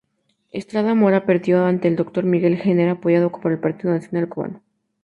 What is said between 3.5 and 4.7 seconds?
el Partido Nacional Cubano.